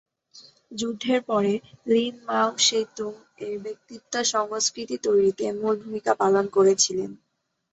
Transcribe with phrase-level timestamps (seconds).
[0.71, 1.53] যুদ্ধের পরে,
[1.87, 3.13] লিন মাও সে তুং
[3.43, 7.11] এর ব্যক্তিত্ব সংস্কৃতি তৈরিতে মূল ভূমিকা পালন করেছিলেন।